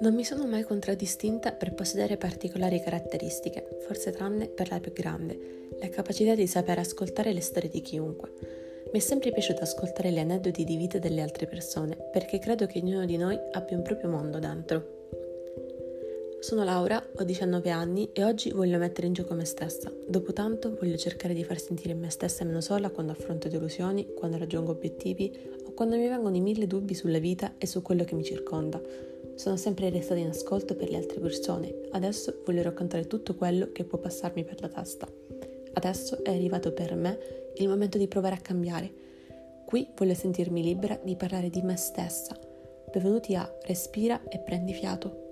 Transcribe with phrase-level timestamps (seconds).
[0.00, 5.70] Non mi sono mai contraddistinta per possedere particolari caratteristiche, forse tranne per la più grande,
[5.80, 8.32] la capacità di sapere ascoltare le storie di chiunque.
[8.92, 12.78] Mi è sempre piaciuto ascoltare gli aneddoti di vita delle altre persone, perché credo che
[12.78, 14.96] ognuno di noi abbia un proprio mondo dentro.
[16.38, 19.92] Sono Laura, ho 19 anni e oggi voglio mettere in gioco me stessa.
[20.06, 24.38] Dopo tanto voglio cercare di far sentire me stessa meno sola quando affronto delusioni, quando
[24.38, 25.36] raggiungo obiettivi
[25.66, 28.80] o quando mi vengono i mille dubbi sulla vita e su quello che mi circonda.
[29.38, 31.72] Sono sempre restata in ascolto per le altre persone.
[31.92, 35.06] Adesso voglio raccontare tutto quello che può passarmi per la testa.
[35.74, 37.16] Adesso è arrivato per me
[37.54, 38.92] il momento di provare a cambiare.
[39.64, 42.36] Qui voglio sentirmi libera di parlare di me stessa.
[42.92, 45.27] Benvenuti a Respira e prendi fiato.